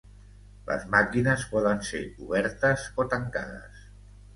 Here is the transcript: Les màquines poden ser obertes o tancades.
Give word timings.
Les 0.69 0.87
màquines 0.95 1.45
poden 1.53 1.85
ser 1.91 2.03
obertes 2.31 2.91
o 3.05 3.11
tancades. 3.17 3.89